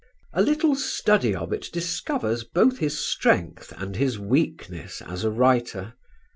A 0.33 0.41
little 0.41 0.73
study 0.75 1.35
of 1.35 1.53
it 1.53 1.67
discovers 1.71 2.43
both 2.43 2.79
his 2.79 2.97
strength 2.97 3.71
and 3.77 3.95
his 3.95 4.17
weakness 4.17 4.99
as 5.03 5.23
a 5.23 5.29
writer. 5.29 5.93